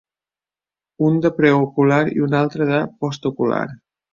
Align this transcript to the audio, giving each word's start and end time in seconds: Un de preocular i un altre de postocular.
Un 1.09 1.19
de 1.25 1.31
preocular 1.41 2.01
i 2.17 2.25
un 2.29 2.35
altre 2.41 2.71
de 2.73 2.81
postocular. 3.05 3.65